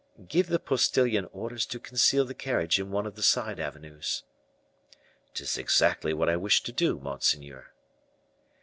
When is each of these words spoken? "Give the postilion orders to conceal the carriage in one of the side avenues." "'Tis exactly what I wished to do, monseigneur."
"Give 0.27 0.47
the 0.47 0.57
postilion 0.57 1.29
orders 1.31 1.63
to 1.67 1.79
conceal 1.79 2.25
the 2.25 2.33
carriage 2.33 2.79
in 2.79 2.89
one 2.89 3.05
of 3.05 3.13
the 3.13 3.21
side 3.21 3.59
avenues." 3.59 4.23
"'Tis 5.35 5.59
exactly 5.59 6.11
what 6.11 6.27
I 6.27 6.37
wished 6.37 6.65
to 6.65 6.71
do, 6.71 6.97
monseigneur." 6.97 7.71